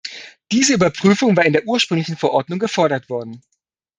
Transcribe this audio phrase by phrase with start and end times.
[0.51, 3.43] Diese Überprüfung war in der ursprünglichen Verordnung gefordert worden.